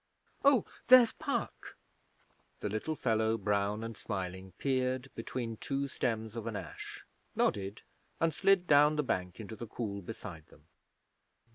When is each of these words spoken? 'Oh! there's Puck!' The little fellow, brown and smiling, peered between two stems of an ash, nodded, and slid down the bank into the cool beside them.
'Oh! 0.43 0.65
there's 0.87 1.11
Puck!' 1.11 1.75
The 2.59 2.69
little 2.69 2.95
fellow, 2.95 3.37
brown 3.37 3.83
and 3.83 3.95
smiling, 3.95 4.51
peered 4.57 5.11
between 5.13 5.57
two 5.57 5.87
stems 5.87 6.35
of 6.35 6.47
an 6.47 6.55
ash, 6.55 7.05
nodded, 7.35 7.83
and 8.19 8.33
slid 8.33 8.65
down 8.65 8.95
the 8.95 9.03
bank 9.03 9.39
into 9.39 9.55
the 9.55 9.67
cool 9.67 10.01
beside 10.01 10.47
them. 10.47 10.65